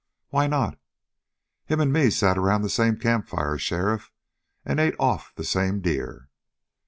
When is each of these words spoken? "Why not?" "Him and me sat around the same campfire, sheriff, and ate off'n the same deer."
"Why 0.29 0.47
not?" 0.47 0.79
"Him 1.67 1.79
and 1.79 1.93
me 1.93 2.09
sat 2.09 2.35
around 2.35 2.63
the 2.63 2.69
same 2.71 2.97
campfire, 2.97 3.59
sheriff, 3.59 4.11
and 4.65 4.79
ate 4.79 4.95
off'n 4.99 5.33
the 5.35 5.43
same 5.43 5.79
deer." 5.79 6.27